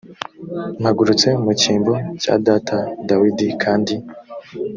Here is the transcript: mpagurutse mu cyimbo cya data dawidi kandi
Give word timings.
mpagurutse 0.79 1.27
mu 1.43 1.51
cyimbo 1.59 1.93
cya 2.21 2.35
data 2.45 2.77
dawidi 3.07 3.47
kandi 3.63 3.95